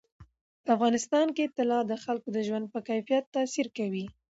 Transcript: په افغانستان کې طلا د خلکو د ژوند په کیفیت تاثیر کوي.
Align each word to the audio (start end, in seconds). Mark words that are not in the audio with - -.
په 0.63 0.69
افغانستان 0.75 1.27
کې 1.35 1.51
طلا 1.57 1.79
د 1.87 1.93
خلکو 2.03 2.27
د 2.33 2.37
ژوند 2.47 2.65
په 2.73 2.79
کیفیت 2.89 3.23
تاثیر 3.35 3.67
کوي. 3.77 4.05